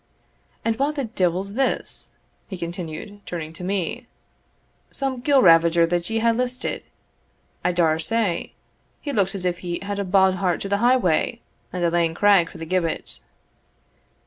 [0.65, 2.11] And wha the deevil's this?"
[2.47, 4.07] he continued, turning to me
[4.89, 6.81] "Some gillravager that ye hae listed,
[7.63, 8.53] I daur say.
[8.99, 11.39] He looks as if he had a bauld heart to the highway,
[11.71, 13.19] and a lang craig for the gibbet."